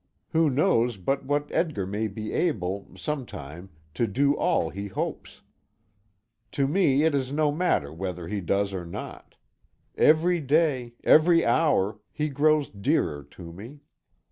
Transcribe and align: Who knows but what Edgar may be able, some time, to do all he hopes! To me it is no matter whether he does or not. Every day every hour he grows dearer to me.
Who 0.29 0.49
knows 0.49 0.97
but 0.97 1.25
what 1.25 1.51
Edgar 1.51 1.85
may 1.85 2.07
be 2.07 2.33
able, 2.33 2.87
some 2.95 3.23
time, 3.23 3.69
to 3.93 4.07
do 4.07 4.35
all 4.35 4.71
he 4.71 4.87
hopes! 4.87 5.43
To 6.53 6.67
me 6.67 7.03
it 7.03 7.13
is 7.13 7.31
no 7.31 7.51
matter 7.51 7.93
whether 7.93 8.27
he 8.27 8.41
does 8.41 8.73
or 8.73 8.83
not. 8.83 9.35
Every 9.95 10.39
day 10.41 10.93
every 11.03 11.45
hour 11.45 11.99
he 12.11 12.29
grows 12.29 12.67
dearer 12.67 13.21
to 13.25 13.53
me. 13.53 13.81